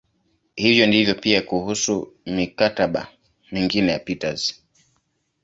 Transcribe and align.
Hivyo 0.55 0.87
ndivyo 0.87 1.15
pia 1.15 1.41
kuhusu 1.41 2.13
"mikataba" 2.25 3.07
mingine 3.51 3.91
ya 3.91 3.99
Peters. 3.99 4.61